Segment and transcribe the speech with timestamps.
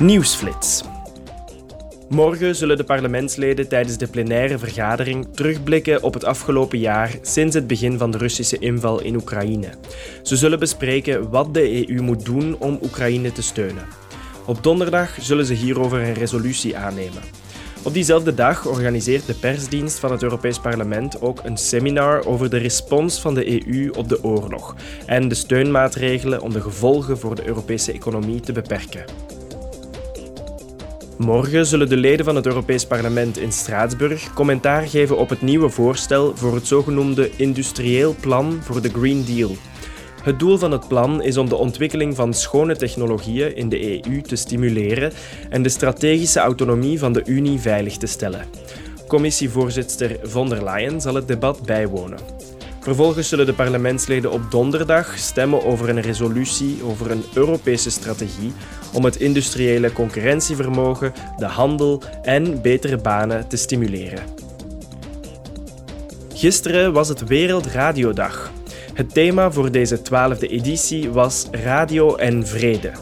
[0.00, 0.82] Nieuwsflits.
[2.08, 7.66] Morgen zullen de parlementsleden tijdens de plenaire vergadering terugblikken op het afgelopen jaar sinds het
[7.66, 9.68] begin van de Russische inval in Oekraïne.
[10.22, 13.86] Ze zullen bespreken wat de EU moet doen om Oekraïne te steunen.
[14.46, 17.22] Op donderdag zullen ze hierover een resolutie aannemen.
[17.82, 22.58] Op diezelfde dag organiseert de persdienst van het Europees Parlement ook een seminar over de
[22.58, 24.76] respons van de EU op de oorlog
[25.06, 29.27] en de steunmaatregelen om de gevolgen voor de Europese economie te beperken.
[31.18, 35.68] Morgen zullen de leden van het Europees Parlement in Straatsburg commentaar geven op het nieuwe
[35.68, 39.56] voorstel voor het zogenoemde Industrieel Plan voor de Green Deal.
[40.22, 44.20] Het doel van het plan is om de ontwikkeling van schone technologieën in de EU
[44.20, 45.12] te stimuleren
[45.50, 48.46] en de strategische autonomie van de Unie veilig te stellen.
[49.06, 52.18] Commissievoorzitter von der Leyen zal het debat bijwonen.
[52.80, 58.52] Vervolgens zullen de parlementsleden op donderdag stemmen over een resolutie over een Europese strategie
[58.92, 64.22] om het industriële concurrentievermogen, de handel en betere banen te stimuleren.
[66.34, 68.50] Gisteren was het Wereldradiodag.
[68.94, 72.92] Het thema voor deze twaalfde editie was Radio en Vrede.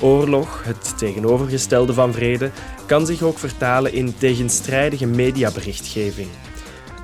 [0.00, 2.50] Oorlog, het tegenovergestelde van vrede,
[2.86, 6.28] kan zich ook vertalen in tegenstrijdige mediaberichtgeving.